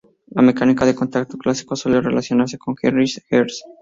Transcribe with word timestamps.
La 0.31 0.41
mecánica 0.41 0.83
de 0.87 0.95
contacto 0.95 1.37
clásica 1.37 1.75
suele 1.75 2.01
relacionarse 2.01 2.57
con 2.57 2.73
Heinrich 2.81 3.21
Hertz. 3.29 3.61